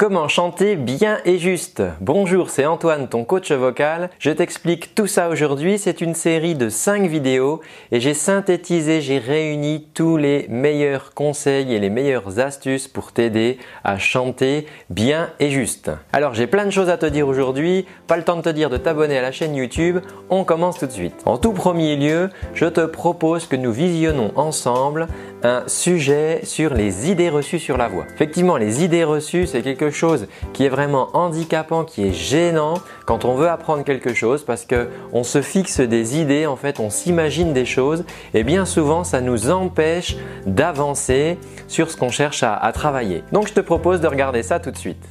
[0.00, 4.08] Comment chanter bien et juste Bonjour, c'est Antoine, ton coach vocal.
[4.18, 5.76] Je t'explique tout ça aujourd'hui.
[5.78, 7.60] C'est une série de 5 vidéos
[7.92, 13.58] et j'ai synthétisé, j'ai réuni tous les meilleurs conseils et les meilleures astuces pour t'aider
[13.84, 15.90] à chanter bien et juste.
[16.14, 17.84] Alors j'ai plein de choses à te dire aujourd'hui.
[18.06, 19.98] Pas le temps de te dire de t'abonner à la chaîne YouTube.
[20.30, 21.20] On commence tout de suite.
[21.26, 25.08] En tout premier lieu, je te propose que nous visionnons ensemble
[25.42, 28.06] un sujet sur les idées reçues sur la voix.
[28.14, 32.74] Effectivement, les idées reçues, c'est quelque chose qui est vraiment handicapant, qui est gênant
[33.06, 36.80] quand on veut apprendre quelque chose parce que on se fixe des idées, en fait,
[36.80, 38.04] on s'imagine des choses
[38.34, 43.22] et bien souvent ça nous empêche d'avancer sur ce qu'on cherche à, à travailler.
[43.32, 45.04] Donc je te propose de regarder ça tout de suite.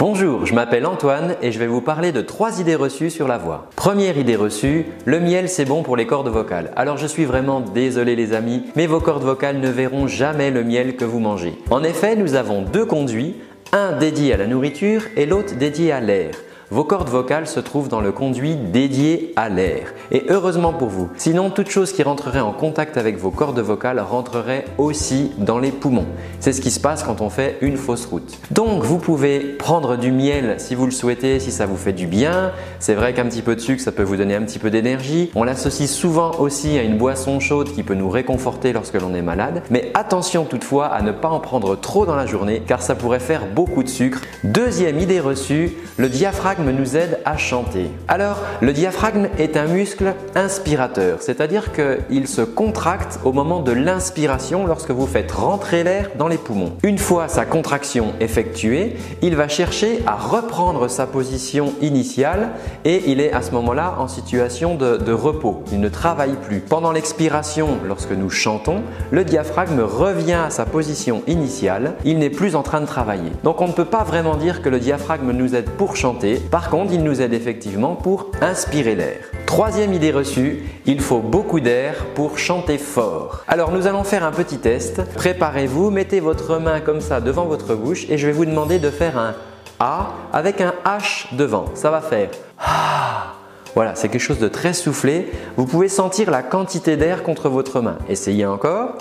[0.00, 3.36] Bonjour, je m'appelle Antoine et je vais vous parler de trois idées reçues sur la
[3.36, 3.66] voix.
[3.76, 6.72] Première idée reçue, le miel c'est bon pour les cordes vocales.
[6.74, 10.64] Alors je suis vraiment désolé les amis, mais vos cordes vocales ne verront jamais le
[10.64, 11.52] miel que vous mangez.
[11.68, 13.36] En effet, nous avons deux conduits,
[13.72, 16.32] un dédié à la nourriture et l'autre dédié à l'air.
[16.72, 19.92] Vos cordes vocales se trouvent dans le conduit dédié à l'air.
[20.12, 21.08] Et heureusement pour vous.
[21.16, 25.72] Sinon, toute chose qui rentrerait en contact avec vos cordes vocales rentrerait aussi dans les
[25.72, 26.06] poumons.
[26.38, 28.38] C'est ce qui se passe quand on fait une fausse route.
[28.52, 32.06] Donc, vous pouvez prendre du miel si vous le souhaitez, si ça vous fait du
[32.06, 32.52] bien.
[32.78, 35.32] C'est vrai qu'un petit peu de sucre, ça peut vous donner un petit peu d'énergie.
[35.34, 39.22] On l'associe souvent aussi à une boisson chaude qui peut nous réconforter lorsque l'on est
[39.22, 39.64] malade.
[39.70, 43.18] Mais attention toutefois à ne pas en prendre trop dans la journée car ça pourrait
[43.18, 44.20] faire beaucoup de sucre.
[44.44, 47.90] Deuxième idée reçue, le diaphragme nous aide à chanter.
[48.08, 54.66] Alors, le diaphragme est un muscle inspirateur, c'est-à-dire qu'il se contracte au moment de l'inspiration
[54.66, 56.72] lorsque vous faites rentrer l'air dans les poumons.
[56.82, 62.50] Une fois sa contraction effectuée, il va chercher à reprendre sa position initiale
[62.84, 65.62] et il est à ce moment-là en situation de, repos.
[65.72, 66.60] Il ne travaille plus.
[66.60, 71.94] Pendant l'expiration, lorsque nous chantons, le diaphragme revient à sa position initiale.
[72.04, 73.30] Il n'est plus en train de travailler.
[73.44, 76.68] Donc on ne peut pas vraiment dire que le diaphragme nous aide pour chanter par
[76.68, 79.18] contre, il nous aide effectivement pour inspirer l'air.
[79.46, 83.44] Troisième idée reçue, il faut beaucoup d'air pour chanter fort.
[83.46, 85.02] Alors nous allons faire un petit test.
[85.14, 88.90] Préparez-vous, mettez votre main comme ça devant votre bouche et je vais vous demander de
[88.90, 89.34] faire un
[89.78, 91.66] A avec un H devant.
[91.74, 93.34] Ça va faire ah.
[93.76, 95.30] Voilà, c'est quelque chose de très soufflé.
[95.56, 97.98] Vous pouvez sentir la quantité d'air contre votre main.
[98.08, 98.98] Essayez encore.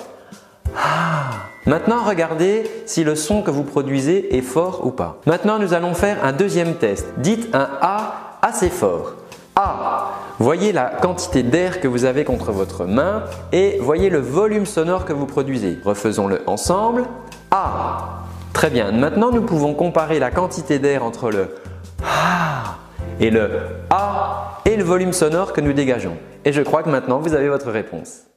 [0.77, 1.49] Ah.
[1.65, 5.17] Maintenant, regardez si le son que vous produisez est fort ou pas.
[5.25, 7.07] Maintenant, nous allons faire un deuxième test.
[7.17, 9.13] Dites un A assez fort.
[9.55, 10.11] A.
[10.39, 15.05] Voyez la quantité d'air que vous avez contre votre main et voyez le volume sonore
[15.05, 15.77] que vous produisez.
[15.83, 17.05] Refaisons-le ensemble.
[17.51, 18.23] A.
[18.53, 18.91] Très bien.
[18.91, 21.55] Maintenant, nous pouvons comparer la quantité d'air entre le
[22.03, 22.77] A
[23.19, 23.49] et le
[23.89, 26.17] A et le volume sonore que nous dégageons.
[26.45, 28.28] Et je crois que maintenant, vous avez votre réponse.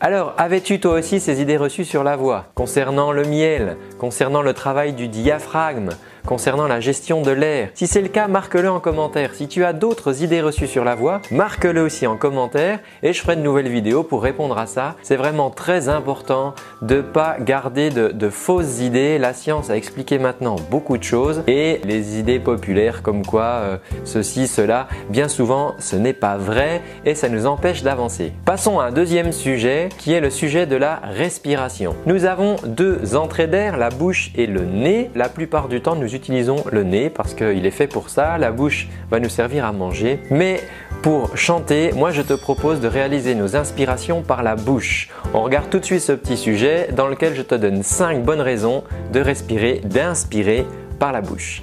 [0.00, 4.52] Alors, avais-tu toi aussi ces idées reçues sur la voix concernant le miel, concernant le
[4.52, 5.90] travail du diaphragme,
[6.26, 9.34] concernant la gestion de l'air Si c'est le cas, marque-le en commentaire.
[9.34, 13.20] Si tu as d'autres idées reçues sur la voix, marque-le aussi en commentaire et je
[13.20, 14.96] ferai de nouvelles vidéos pour répondre à ça.
[15.02, 19.18] C'est vraiment très important de ne pas garder de, fausses idées.
[19.18, 23.76] La science a expliqué maintenant beaucoup de choses et les idées populaires comme quoi euh,
[24.04, 28.32] ceci, cela, bien souvent ce n'est pas vrai et ça nous empêche d'avancer.
[28.44, 31.94] Passons à un deuxième sujet qui est le sujet de la respiration.
[32.06, 35.10] Nous avons deux entrées d'air, la bouche et le nez.
[35.14, 38.38] La plupart du temps, nous utilisons le nez parce qu'il est fait pour ça.
[38.38, 40.20] La bouche va nous servir à manger.
[40.30, 40.60] Mais
[41.02, 45.10] pour chanter, moi je te propose de réaliser nos inspirations par la bouche.
[45.34, 48.40] On regarde tout de suite ce petit sujet dans lequel je te donne 5 bonnes
[48.40, 50.66] raisons de respirer, d'inspirer
[50.98, 51.62] par la bouche.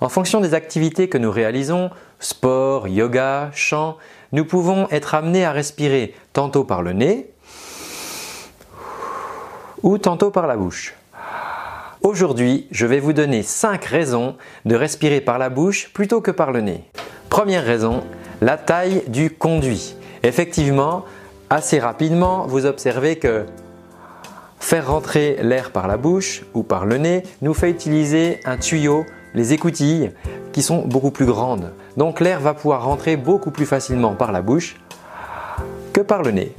[0.00, 3.96] En fonction des activités que nous réalisons, sport, yoga, chant,
[4.32, 7.30] nous pouvons être amenés à respirer tantôt par le nez
[9.82, 10.95] ou tantôt par la bouche.
[12.06, 16.52] Aujourd'hui, je vais vous donner 5 raisons de respirer par la bouche plutôt que par
[16.52, 16.84] le nez.
[17.30, 18.04] Première raison,
[18.40, 19.96] la taille du conduit.
[20.22, 21.04] Effectivement,
[21.50, 23.44] assez rapidement, vous observez que
[24.60, 29.04] faire rentrer l'air par la bouche ou par le nez nous fait utiliser un tuyau,
[29.34, 30.12] les écoutilles,
[30.52, 31.72] qui sont beaucoup plus grandes.
[31.96, 34.76] Donc l'air va pouvoir rentrer beaucoup plus facilement par la bouche
[35.92, 36.54] que par le nez.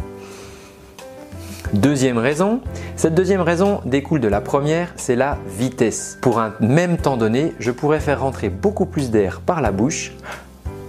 [1.73, 2.61] Deuxième raison,
[2.95, 6.17] cette deuxième raison découle de la première, c'est la vitesse.
[6.21, 10.13] Pour un même temps donné, je pourrais faire rentrer beaucoup plus d'air par la bouche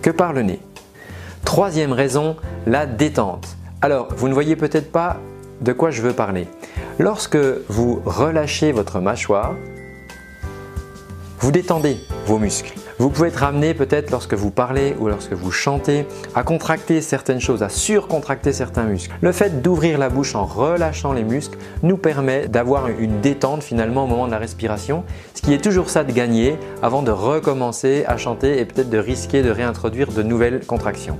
[0.02, 0.60] que par le nez.
[1.44, 2.36] Troisième raison,
[2.66, 3.56] la détente.
[3.82, 5.16] Alors, vous ne voyez peut-être pas
[5.60, 6.46] de quoi je veux parler.
[7.00, 7.38] Lorsque
[7.69, 9.56] vous relâchez votre mâchoire,
[11.40, 11.96] vous détendez
[12.26, 12.74] vos muscles.
[12.98, 16.04] Vous pouvez être amené peut-être lorsque vous parlez ou lorsque vous chantez
[16.34, 19.14] à contracter certaines choses, à surcontracter certains muscles.
[19.20, 24.02] Le fait d'ouvrir la bouche en relâchant les muscles nous permet d'avoir une détente finalement
[24.02, 25.04] au moment de la respiration,
[25.34, 28.98] ce qui est toujours ça de gagner avant de recommencer à chanter et peut-être de
[28.98, 31.18] risquer de réintroduire de nouvelles contractions.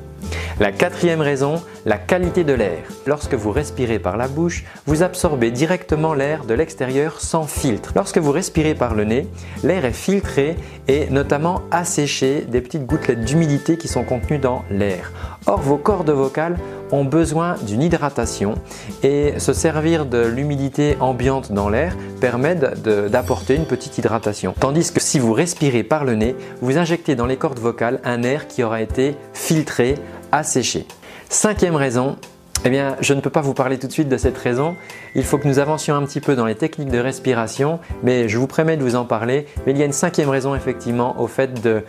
[0.61, 2.79] La quatrième raison, la qualité de l'air.
[3.07, 7.93] Lorsque vous respirez par la bouche, vous absorbez directement l'air de l'extérieur sans filtre.
[7.95, 9.29] Lorsque vous respirez par le nez,
[9.63, 10.57] l'air est filtré
[10.89, 15.13] et notamment asséché des petites gouttelettes d'humidité qui sont contenues dans l'air.
[15.49, 16.57] Or, vos cordes vocales
[16.93, 18.57] ont besoin d'une hydratation
[19.03, 24.55] et se servir de l'humidité ambiante dans l'air permet d'apporter une petite hydratation.
[24.61, 28.23] Tandis que si vous respirez par le nez, vous injectez dans les cordes vocales un
[28.25, 29.95] air qui aura été filtré,
[30.33, 30.87] asséché.
[31.31, 32.17] Cinquième raison,
[32.65, 34.77] eh bien, je ne peux pas vous parler tout de suite de cette raison.
[35.15, 38.37] Il faut que nous avancions un petit peu dans les techniques de respiration, mais je
[38.37, 39.47] vous promets de vous en parler.
[39.65, 41.85] Mais il y a une cinquième raison effectivement au fait de,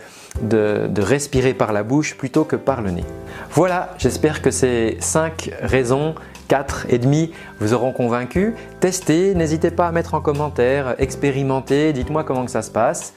[1.02, 3.04] respirer par la bouche plutôt que par le nez.
[3.50, 6.14] Voilà, j'espère que ces cinq raisons
[6.48, 8.54] 4 et demi vous auront convaincu.
[8.80, 13.14] Testez, n'hésitez pas à mettre en commentaire, expérimentez, dites-moi comment ça se passe.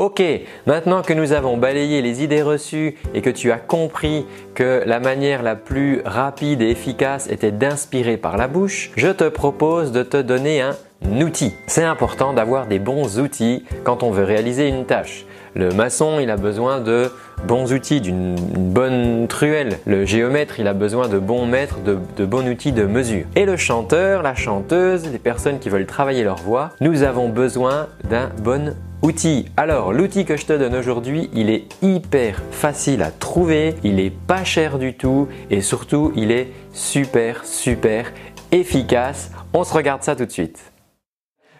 [0.00, 0.22] Ok,
[0.66, 4.24] maintenant que nous avons balayé les idées reçues et que tu as compris
[4.54, 9.28] que la manière la plus rapide et efficace était d'inspirer par la bouche, je te
[9.28, 10.74] propose de te donner un
[11.20, 11.52] outil.
[11.66, 15.26] C'est important d'avoir des bons outils quand on veut réaliser une tâche.
[15.54, 17.12] Le maçon, il a besoin de
[17.46, 19.80] bons outils, d'une bonne truelle.
[19.84, 23.26] Le géomètre, il a besoin de bons mètres, de, de, bons outils de mesure.
[23.36, 27.88] Et le chanteur, la chanteuse, les personnes qui veulent travailler leur voix, nous avons besoin
[28.08, 29.46] d'un bon outil.
[29.56, 34.10] Alors, l'outil que je te donne aujourd'hui, il est hyper facile à trouver, il est
[34.10, 38.12] pas cher du tout et surtout, il est super, super
[38.52, 39.30] efficace.
[39.52, 40.70] On se regarde ça tout de suite.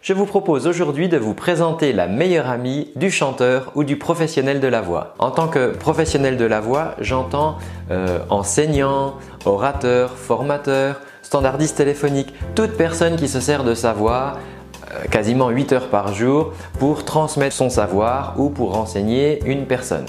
[0.02, 4.58] Je vous propose aujourd'hui de vous présenter la meilleure amie du chanteur ou du professionnel
[4.58, 5.14] de la voix.
[5.18, 7.58] En tant que professionnel de la voix, j'entends
[7.90, 14.38] euh, enseignant, orateur, formateur, standardiste téléphonique, toute personne qui se sert de sa voix
[15.10, 20.06] quasiment 8 heures par jour pour transmettre son savoir ou pour renseigner une personne.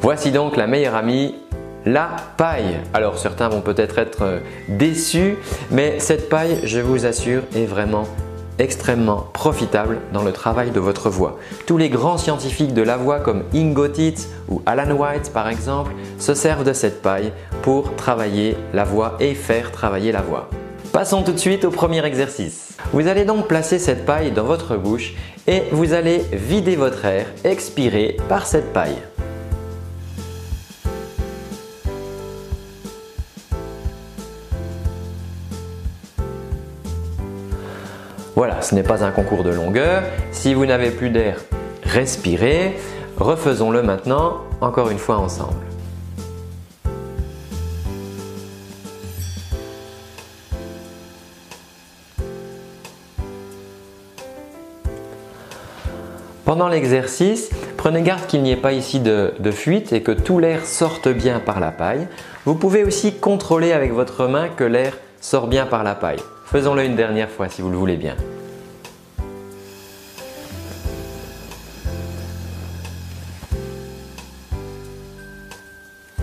[0.00, 1.34] Voici donc la meilleure amie
[1.86, 2.78] la paille.
[2.92, 5.36] Alors certains vont peut-être être euh, déçus,
[5.70, 8.04] mais cette paille, je vous assure, est vraiment
[8.58, 11.38] extrêmement profitable dans le travail de votre voix.
[11.66, 15.92] Tous les grands scientifiques de la voix comme Ingo Titz ou Alan White par exemple
[16.18, 17.32] se servent de cette paille
[17.62, 20.48] pour travailler la voix et faire travailler la voix.
[20.94, 22.76] Passons tout de suite au premier exercice.
[22.92, 25.14] Vous allez donc placer cette paille dans votre bouche
[25.48, 28.94] et vous allez vider votre air, expirer par cette paille.
[38.36, 40.04] Voilà, ce n'est pas un concours de longueur.
[40.30, 41.40] Si vous n'avez plus d'air,
[41.82, 42.76] respirez.
[43.16, 45.63] Refaisons-le maintenant, encore une fois ensemble.
[56.44, 57.48] Pendant l'exercice,
[57.78, 61.40] prenez garde qu'il n'y ait pas ici de, fuite et que tout l'air sorte bien
[61.40, 62.06] par la paille.
[62.44, 66.20] Vous pouvez aussi contrôler avec votre main que l'air sort bien par la paille.
[66.44, 68.14] Faisons-le une dernière fois si vous le voulez bien.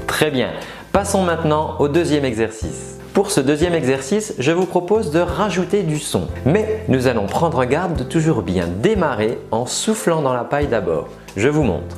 [0.05, 0.51] Très bien.
[0.91, 3.00] Passons maintenant au deuxième exercice.
[3.13, 6.27] Pour ce deuxième exercice, je vous propose de rajouter du son.
[6.45, 11.09] Mais nous allons prendre garde de toujours bien démarrer en soufflant dans la paille d'abord.
[11.35, 11.97] Je vous montre.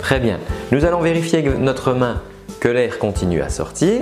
[0.00, 0.40] Très bien.
[0.72, 2.20] Nous allons vérifier notre main
[2.58, 4.00] que l'air continue à sortir.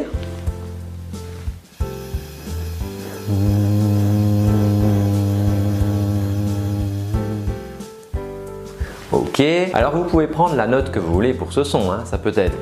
[9.75, 12.05] Alors vous pouvez prendre la note que vous voulez pour ce son, hein.
[12.07, 12.57] ça peut être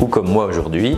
[0.00, 0.96] ou comme moi aujourd'hui.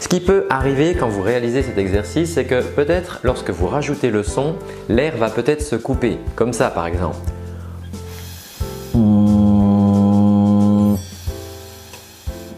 [0.00, 4.10] Ce qui peut arriver quand vous réalisez cet exercice, c'est que peut-être lorsque vous rajoutez
[4.10, 4.54] le son,
[4.88, 7.18] l'air va peut-être se couper, comme ça par exemple.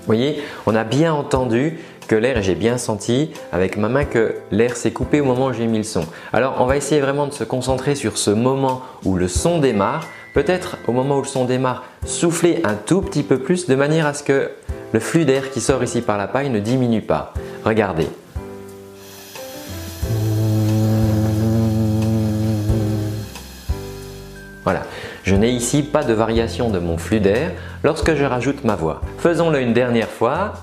[0.09, 4.37] Vous voyez, on a bien entendu que l'air, j'ai bien senti avec ma main que
[4.51, 6.07] l'air s'est coupé au moment où j'ai mis le son.
[6.33, 10.07] Alors on va essayer vraiment de se concentrer sur ce moment où le son démarre.
[10.33, 14.07] Peut-être au moment où le son démarre, souffler un tout petit peu plus de manière
[14.07, 14.51] à ce que
[14.93, 17.35] le flux d'air qui sort ici par la paille ne diminue pas.
[17.67, 18.09] Regardez.
[24.65, 24.85] Voilà
[25.29, 27.51] je n'ai ici pas de variation de mon flux d'air
[27.85, 29.03] lorsque je rajoute ma voix.
[29.19, 30.55] Faisons-le une dernière fois.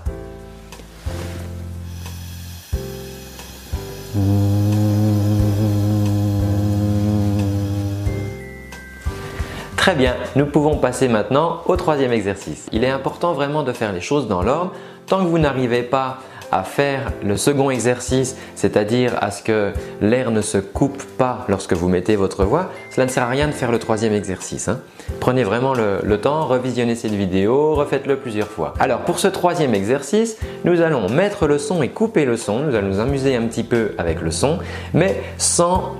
[9.77, 12.65] Très bien, nous pouvons passer maintenant au troisième exercice.
[12.71, 14.71] Il est important vraiment de faire les choses dans l'ordre.
[15.05, 16.17] Tant que vous n'arrivez pas
[16.55, 21.73] à faire le second exercice, c'est-à-dire à ce que l'air ne se coupe pas lorsque
[21.73, 24.69] vous mettez votre voix, cela ne sert à rien de faire le troisième exercice.
[24.69, 24.79] Hein.
[25.19, 28.73] Prenez vraiment le, le, temps, revisionnez cette vidéo, refaites-le plusieurs fois.
[28.79, 32.59] Alors pour ce troisième exercice, nous allons mettre le son et couper le son.
[32.59, 34.59] Nous allons nous amuser un petit peu avec le son,
[34.93, 35.95] mais sans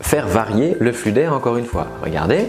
[0.00, 1.86] faire varier le flux d'air encore une fois.
[2.02, 2.48] Regardez.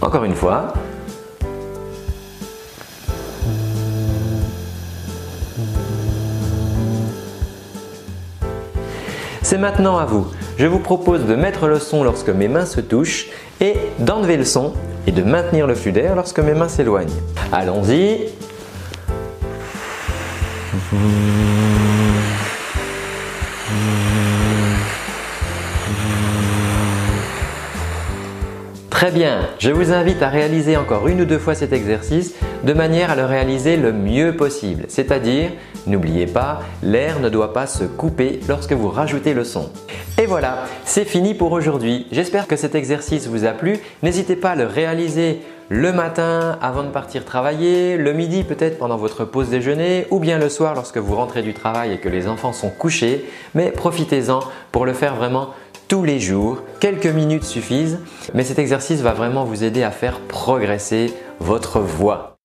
[0.00, 0.72] Encore une fois.
[9.42, 10.26] C'est maintenant à vous.
[10.58, 13.28] Je vous propose de mettre le son lorsque mes mains se touchent
[13.60, 14.72] et d'enlever le son
[15.06, 17.08] et de maintenir le flux d'air lorsque mes mains s'éloignent.
[17.52, 18.37] Allons-y.
[20.90, 21.77] 嗯。
[28.98, 33.12] Très bien, je vous invite à réaliser encore une ou deux fois cet exercice de manière
[33.12, 34.86] à le réaliser le mieux possible.
[34.88, 35.52] C'est-à-dire,
[35.86, 39.70] n'oubliez pas, l'air ne doit pas se couper lorsque vous rajoutez le son.
[40.20, 42.08] Et voilà, c'est fini pour aujourd'hui.
[42.10, 43.78] J'espère que cet exercice vous a plu.
[44.02, 48.96] N'hésitez pas à le réaliser le matin avant de partir travailler, le midi peut-être pendant
[48.96, 52.26] votre pause déjeuner ou bien le soir lorsque vous rentrez du travail et que les
[52.26, 53.26] enfants sont couchés.
[53.54, 54.40] Mais profitez-en
[54.72, 55.50] pour le faire vraiment
[55.88, 56.62] tous les jours.
[56.80, 57.98] Quelques minutes suffisent,
[58.34, 62.36] mais cet exercice va vraiment vous aider à faire progresser votre voix.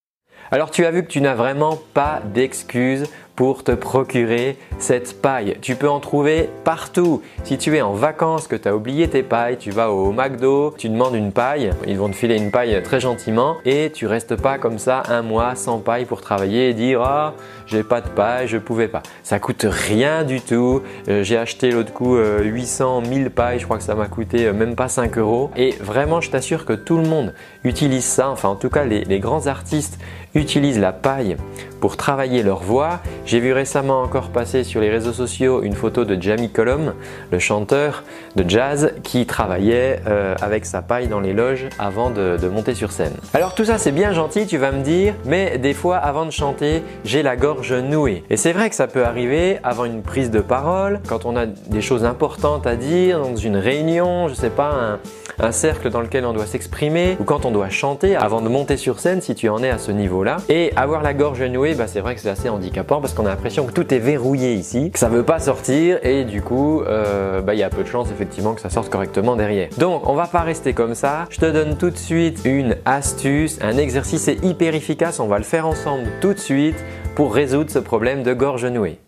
[0.49, 3.05] Alors tu as vu que tu n'as vraiment pas d'excuses
[3.35, 5.57] pour te procurer cette paille.
[5.61, 7.21] Tu peux en trouver partout.
[7.43, 10.73] Si tu es en vacances, que tu as oublié tes pailles, tu vas au McDo,
[10.77, 14.35] tu demandes une paille, ils vont te filer une paille très gentiment et tu restes
[14.35, 17.33] pas comme ça un mois sans paille pour travailler et dire ah
[17.65, 19.01] j'ai pas de paille, je pouvais pas.
[19.23, 20.81] Ça coûte rien du tout.
[21.07, 24.47] Euh, j'ai acheté l'autre coup 800 euh, 1000 pailles, je crois que ça m'a coûté
[24.47, 25.49] euh, même pas 5 euros.
[25.55, 28.29] Et vraiment, je t'assure que tout le monde utilise ça.
[28.29, 29.99] Enfin, en tout cas, les, les grands artistes
[30.35, 31.37] utilisent la paille
[31.83, 33.01] pour travailler leur voix.
[33.25, 36.93] J'ai vu récemment encore passer sur les réseaux sociaux une photo de Jamie Cullum,
[37.29, 38.05] le chanteur
[38.37, 42.73] de jazz qui travaillait euh, avec sa paille dans les loges avant de, de monter
[42.73, 43.11] sur scène.
[43.33, 46.31] Alors tout ça c'est bien gentil, tu vas me dire, mais des fois avant de
[46.31, 48.23] chanter, j'ai la gorge nouée.
[48.29, 51.45] Et c'est vrai que ça peut arriver avant une prise de parole, quand on a
[51.45, 54.99] des choses importantes à dire dans une réunion, je sais pas, un,
[55.39, 58.77] un cercle dans lequel on doit s'exprimer ou quand on doit chanter avant de monter
[58.77, 60.37] sur scène si tu en es à ce niveau-là.
[60.49, 63.29] Et avoir la gorge nouée, bah, c'est vrai que c'est assez handicapant parce qu'on a
[63.29, 67.41] l'impression que tout est verrouillé ici, que ça veut pas sortir et du coup, euh,
[67.41, 69.69] bah, il y a peu de chances effectivement que ça sorte correctement derrière.
[69.77, 71.25] Donc, on va pas rester comme ça.
[71.29, 75.19] Je te donne tout de suite une astuce, un exercice hyper efficace.
[75.19, 76.77] On va le faire ensemble tout de suite
[77.15, 79.02] pour résoudre ce problème de gorge nouée.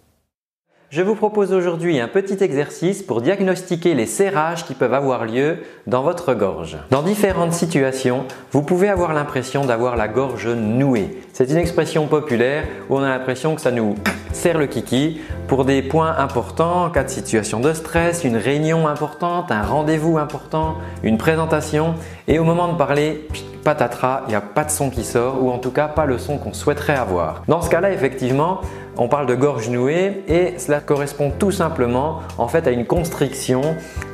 [0.91, 5.57] Je vous propose aujourd'hui un petit exercice pour diagnostiquer les serrages qui peuvent avoir lieu
[5.87, 6.77] dans votre gorge.
[6.91, 11.19] Dans différentes situations, vous pouvez avoir l'impression d'avoir la gorge nouée.
[11.33, 13.95] C'est une expression populaire où on a l'impression que ça nous
[14.31, 18.87] serre le kiki pour des points importants, en cas de situation de stress, une réunion
[18.87, 21.95] importante, un rendez-vous important, une présentation
[22.27, 23.27] et au moment de parler,
[23.63, 26.19] patatras, il n'y a pas de son qui sort ou en tout cas pas le
[26.19, 27.41] son qu'on souhaiterait avoir.
[27.47, 28.61] Dans ce cas-là, effectivement,
[28.97, 33.61] on parle de gorge nouée et cela correspond tout simplement en fait à une constriction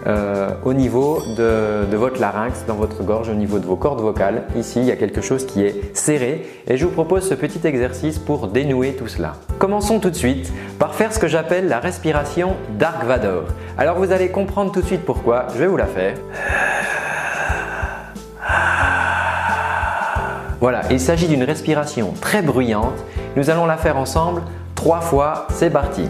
[0.08, 4.02] euh, au niveau de, de, votre larynx, dans votre gorge, au niveau de vos cordes
[4.02, 4.44] vocales.
[4.56, 7.66] Ici, il y a quelque chose qui est serré et je vous propose ce petit
[7.66, 9.34] exercice pour dénouer tout cela.
[9.60, 13.44] Commençons tout de suite par faire ce que j'appelle la respiration Dark Vador.
[13.78, 16.16] Alors vous allez comprendre tout de suite pourquoi, je vais vous la faire.
[20.60, 23.04] Voilà, il s'agit d'une respiration très bruyante.
[23.36, 24.44] Nous allons la faire ensemble
[24.82, 25.46] trois fois.
[25.54, 26.10] C'est parti.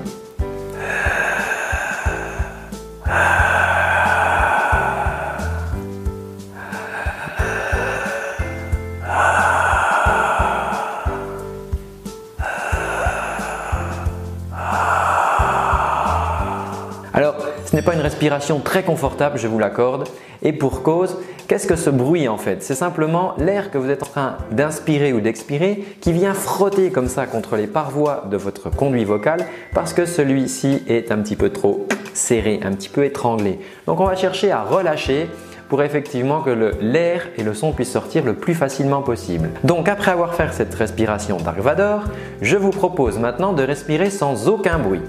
[17.14, 17.36] Alors,
[17.66, 20.08] ce n'est pas une respiration très confortable, je vous l'accorde,
[20.42, 21.18] et pour cause,
[21.52, 22.64] qu'est-ce que ce bruit en fait?
[22.64, 27.10] C'est simplement l'air que vous êtes en train d'inspirer ou d'expirer qui vient frotter comme
[27.10, 31.50] ça contre les parois de votre conduit vocal parce que celui-ci est un petit peu
[31.50, 33.60] trop serré, un petit peu étranglé.
[33.86, 35.28] Donc on va chercher à relâcher
[35.68, 39.50] pour effectivement que l'air et le son puissent sortir le plus facilement possible.
[39.66, 42.04] Donc après avoir fait cette respiration Dark Vador,
[42.42, 45.02] je vous propose maintenant de respirer sans aucun bruit.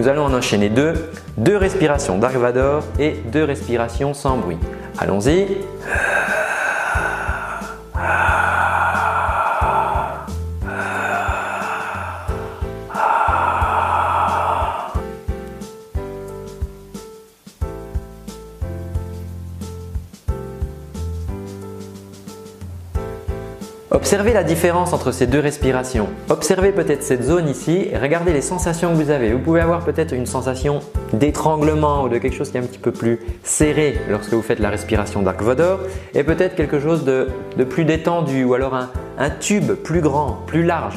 [0.00, 0.94] Nous allons en enchaîner deux.
[1.36, 4.56] Deux respirations Dark Vador et deux respirations sans bruit.
[4.98, 5.58] Allons-y.
[24.00, 26.08] Observez la différence entre ces deux respirations.
[26.30, 29.30] Observez peut-être cette zone ici et regardez les sensations que vous avez.
[29.30, 30.80] Vous pouvez avoir peut-être une sensation
[31.12, 34.58] d'étranglement ou de quelque chose qui est un petit peu plus serré lorsque vous faites
[34.58, 35.80] la respiration Dark Vador
[36.14, 37.28] et peut-être quelque chose de,
[37.64, 40.96] plus détendu ou alors un tube plus grand, plus large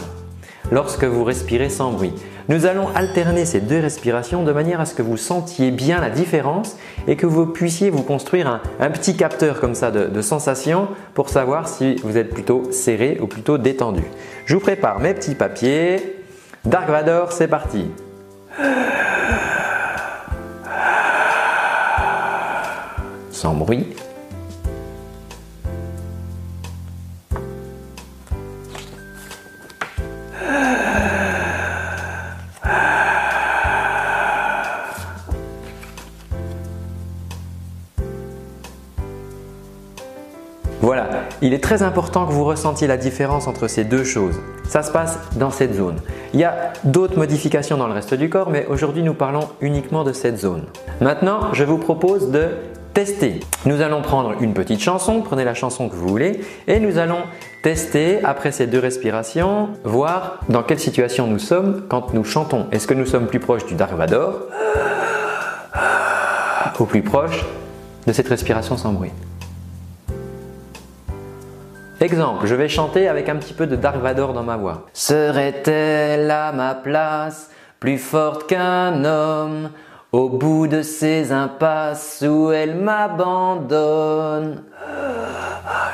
[0.71, 2.13] lorsque vous respirez sans bruit.
[2.49, 6.09] Nous allons alterner ces deux respirations de manière à ce que vous sentiez bien la
[6.09, 6.75] différence
[7.07, 11.29] et que vous puissiez vous construire un, petit capteur comme ça de, de sensations pour
[11.29, 14.03] savoir si vous êtes plutôt serré ou plutôt détendu.
[14.45, 16.17] Je vous prépare mes petits papiers.
[16.65, 17.85] Dark Vador, c'est parti.
[23.31, 23.87] Sans bruit.
[41.43, 44.39] Il est très important que vous ressentiez la différence entre ces deux choses.
[44.65, 45.97] Ça se passe dans cette zone.
[46.33, 50.05] Il y a d'autres modifications dans le reste du corps, mais aujourd'hui nous parlons uniquement
[50.05, 50.63] de cette zone.
[51.01, 52.47] Maintenant, je vous propose de
[52.93, 53.41] tester.
[53.65, 57.23] Nous allons prendre une petite chanson, prenez la chanson que vous voulez, et nous allons
[57.61, 62.67] tester après ces deux respirations, voir dans quelle situation nous sommes quand nous chantons.
[62.71, 64.43] Est-ce que nous sommes plus proches du Darvador
[66.79, 67.43] ou plus proche
[68.07, 69.11] de cette respiration sans bruit?
[72.03, 74.87] Exemple, je vais chanter avec un petit peu de Dark Vador dans ma voix.
[74.91, 79.69] Serait-elle à ma place plus forte qu'un homme
[80.11, 84.63] au bout de ces impasses où elle m'abandonne?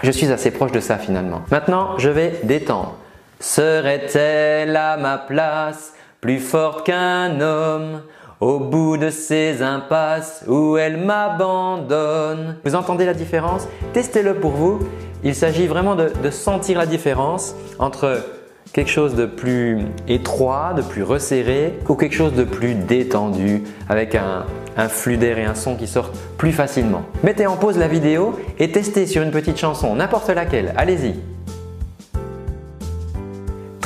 [0.02, 1.43] Je suis assez proche de ça finalement.
[1.52, 2.95] Maintenant, je vais détendre.
[3.39, 8.02] Serait-elle à ma place plus forte qu'un homme
[8.41, 12.58] au bout de ces impasses où elle m'abandonne.
[12.63, 13.67] Vous entendez la différence?
[13.93, 14.80] Testez-le pour vous
[15.23, 18.23] il s'agit vraiment de, sentir la différence entre
[18.71, 24.15] quelque chose de plus étroit, de plus resserré ou quelque chose de plus détendu avec
[24.15, 24.45] un,
[24.88, 27.04] flux d'air et un son qui sortent plus facilement.
[27.23, 31.15] Mettez en pause la vidéo et testez sur une petite chanson, n'importe laquelle, allez-y.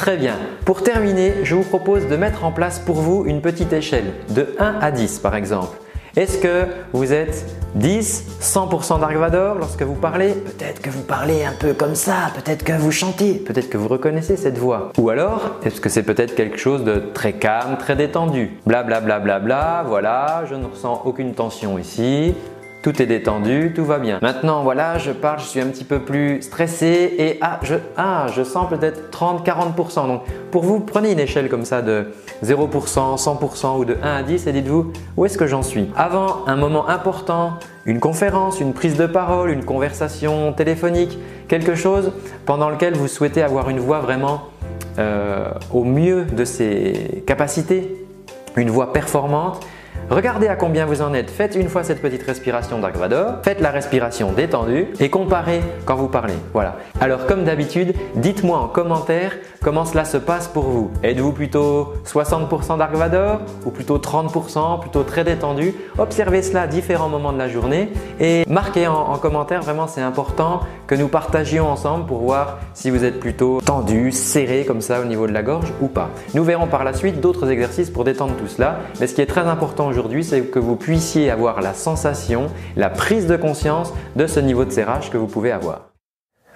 [0.04, 0.36] Très bien.
[0.66, 4.54] Pour terminer, je vous propose de mettre en place pour vous une petite échelle de
[4.60, 5.78] 1 à 10 par exemple.
[6.18, 10.34] Est-ce que vous êtes 10, 100% Dark Vador lorsque vous parlez?
[10.34, 13.88] Peut-être que vous parlez un peu comme ça, peut-être que vous chantez, peut-être que vous
[13.88, 14.92] reconnaissez cette voix.
[14.98, 18.60] Ou alors, est-ce que c'est peut-être quelque chose de très calme, très détendu?
[18.66, 22.36] Bla bla bla bla bla, voilà, je ne ressens aucune tension ici,
[22.84, 24.20] tout est détendu, tout va bien.
[24.22, 28.28] Maintenant, voilà, je parle, je suis un petit peu plus stressé et ah, je, ah,
[28.36, 30.08] je sens peut-être 30-40%.
[30.08, 32.08] Donc, pour vous, prenez une échelle comme ça de
[32.44, 35.90] 0%, 100% ou de 1 à 10 et dites-vous où est-ce que j'en suis?
[35.96, 37.54] Avant un moment important,
[37.86, 41.18] une conférence, une prise de parole, une conversation téléphonique,
[41.48, 42.12] quelque chose
[42.46, 44.50] pendant lequel vous souhaitez avoir une voix vraiment
[45.00, 47.96] euh, au mieux de ses capacités,
[48.58, 49.66] une voix performante,
[50.14, 51.32] Regardez à combien vous en êtes.
[51.32, 53.38] Faites une fois cette petite respiration Dark Vador.
[53.42, 56.36] Faites la respiration détendue et comparez quand vous parlez.
[56.54, 56.76] Voilà.
[57.02, 59.32] Alors comme d'habitude, dites-moi en commentaire
[59.64, 60.92] comment cela se passe pour vous.
[61.02, 65.74] Êtes-vous plutôt 60% Dark Vador ou plutôt 30%, plutôt très détendu?
[65.98, 69.64] Observez cela à différents moments de la journée et marquez en commentaire.
[69.64, 74.64] Vraiment, c'est important que nous partagions ensemble pour voir si vous êtes plutôt tendu, serré
[74.64, 76.12] comme ça au niveau de la gorge ou pas.
[76.36, 78.78] Nous verrons par la suite d'autres exercices pour détendre tout cela.
[79.00, 82.90] Mais ce qui est très important aujourd'hui, c'est que vous puissiez avoir la sensation, la
[82.90, 85.90] prise de conscience de ce niveau de serrage que vous pouvez avoir.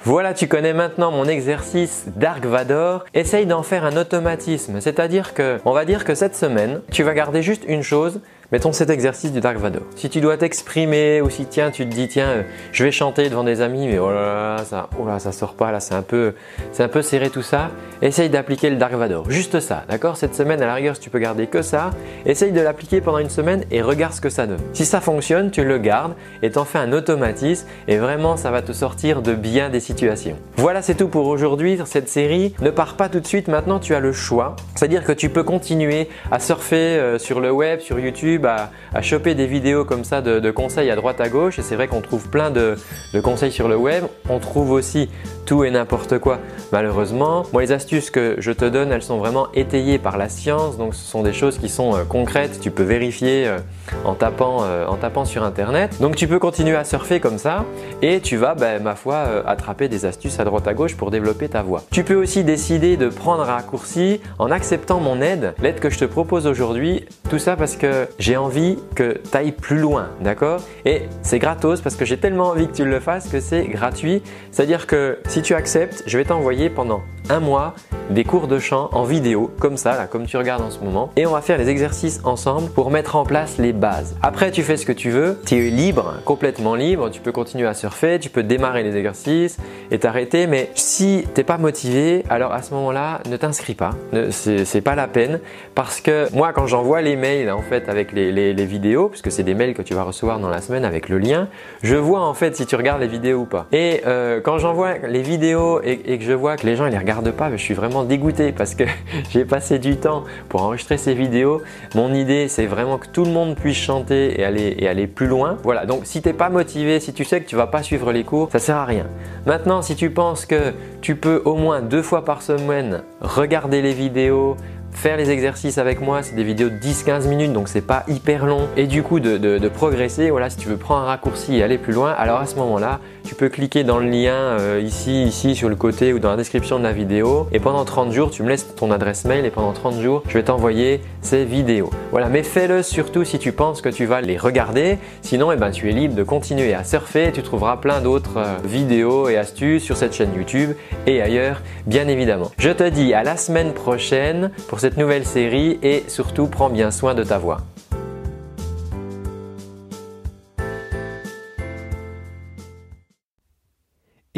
[0.04, 3.04] Voilà, tu connais maintenant mon exercice Dark Vador.
[3.14, 7.14] Essaye d'en faire un automatisme, c'est-à-dire que, on va dire que cette semaine, tu vas
[7.14, 8.22] garder juste une chose,
[8.54, 9.82] Mettons cet exercice du Dark Vador.
[9.98, 13.28] Si tu dois t'exprimer ou si tiens, tu te dis tiens, euh, je vais chanter
[13.28, 16.34] devant des amis, mais oh là là, ça, oh sort pas là, c'est un peu,
[16.72, 17.72] c'est un peu serré tout ça.
[18.02, 20.16] Essaye d'appliquer le Dark Vador, juste ça, d'accord?
[20.16, 21.90] Cette semaine, à la rigueur, si tu peux garder que ça,
[22.26, 24.62] essaye de l'appliquer pendant une semaine et regarde ce que ça donne.
[24.72, 28.62] Si ça fonctionne, tu le gardes et t'en fais un automatisme et vraiment, ça va
[28.62, 30.38] te sortir de bien des situations.
[30.56, 31.80] Voilà, c'est tout pour aujourd'hui.
[31.84, 33.50] Cette série ne part pas tout de suite.
[33.50, 37.52] Maintenant, tu as le choix, c'est-à-dire que tu peux continuer à surfer euh, sur le
[37.52, 38.70] web, sur YouTube à,
[39.02, 41.60] choper des vidéos comme ça de, conseils à droite à gauche.
[41.60, 42.76] Et c'est vrai qu'on trouve plein de,
[43.24, 44.04] conseils sur le web.
[44.30, 45.10] On trouve aussi
[45.46, 46.40] tout et n'importe quoi.
[46.72, 50.78] Malheureusement, moi les astuces que je te donne, elles sont vraiment étayées par la science,
[50.78, 53.58] donc ce sont des choses qui sont euh, concrètes, tu peux vérifier euh,
[54.04, 55.96] en, tapant, euh, en tapant sur internet.
[56.02, 57.64] Donc tu peux continuer à surfer comme ça
[58.02, 61.48] et tu vas, ben, ma foi, attraper des astuces à droite à gauche pour développer
[61.48, 61.84] ta voix.
[61.92, 66.00] Tu peux aussi décider de prendre un raccourci en acceptant mon aide, l'aide que je
[66.00, 70.60] te propose aujourd'hui, tout ça parce que j'ai envie que tu ailles plus loin, d'accord?
[70.84, 74.22] Et c'est gratos parce que j'ai tellement envie que tu le fasses que c'est gratuit,
[74.52, 77.76] c'est-à-dire que si tu acceptes, je vais t'envoyer pendant un mois
[78.10, 81.12] des cours de chant en vidéo, comme ça, là, comme tu regardes en ce moment.
[81.18, 84.16] Et on va faire les exercices ensemble pour mettre en place les bases.
[84.24, 87.68] Après, tu fais ce que tu veux, tu es libre, complètement libre, tu peux continuer
[87.68, 89.58] à surfer, tu peux démarrer les exercices
[89.92, 90.48] et t'arrêter.
[90.48, 93.92] Mais si t'es pas motivé, alors à ce moment-là, ne t'inscris pas.
[94.32, 95.42] C'est pas la peine
[95.76, 99.54] parce que moi, quand j'envoie les mails en fait avec les, vidéos, puisque c'est des
[99.54, 101.48] mails que tu vas recevoir dans la semaine avec le lien,
[101.84, 103.68] je vois en fait si tu regardes les vidéos ou pas.
[103.72, 106.98] Et euh, quand j'envoie les vidéos et, que je vois que les gens ne les
[106.98, 108.84] regardent pas, je suis vraiment dégoûté parce que
[109.30, 111.62] j'ai passé du temps pour enregistrer ces vidéos.
[111.96, 115.28] Mon idée, c'est vraiment que tout le monde puisse chanter et aller, et aller plus
[115.28, 115.58] loin.
[115.64, 118.12] Voilà, donc si tu n'es pas motivé, si tu sais que tu vas pas suivre
[118.12, 119.08] les cours, ça sert à rien.
[119.46, 123.94] Maintenant, si tu penses que tu peux au moins deux fois par semaine regarder les
[123.94, 124.58] vidéos,
[124.98, 128.48] faire les exercices avec moi, c'est des vidéos de 10-15 minutes, donc c'est pas hyper
[128.48, 128.68] long.
[128.76, 131.94] Et du coup, de, progresser, voilà, si tu veux prendre un raccourci et aller plus
[131.94, 135.70] loin, alors à ce moment-là, tu peux cliquer dans le lien euh, ici, ici sur
[135.70, 137.48] le côté ou dans la description de la vidéo.
[137.52, 140.34] Et pendant 30 jours, tu me laisses ton adresse mail et pendant 30 jours, je
[140.34, 141.92] vais t'envoyer ces vidéos.
[142.12, 144.98] Voilà, mais fais-le surtout si tu penses que tu vas les regarder.
[145.22, 147.32] Sinon, eh ben, tu es libre de continuer à surfer.
[147.34, 150.72] Tu trouveras plein d'autres euh, vidéos et astuces sur cette chaîne YouTube
[151.06, 152.50] et ailleurs, bien évidemment.
[152.58, 156.92] Je te dis à la semaine prochaine pour cette nouvelle série et surtout prends bien
[156.92, 157.62] soin de ta voix.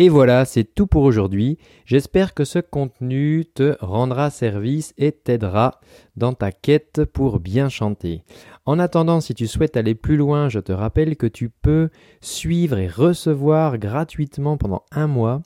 [0.02, 1.58] Et voilà, c'est tout pour aujourd'hui.
[1.86, 5.82] J'espère que ce contenu te rendra service et t'aidera
[6.16, 8.24] dans ta quête pour bien chanter.
[8.66, 11.90] En attendant, si tu souhaites aller plus loin, je te rappelle que tu peux
[12.22, 15.42] suivre et recevoir gratuitement pendant un mois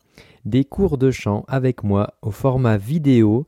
[0.46, 3.48] des cours de chant avec moi au format vidéo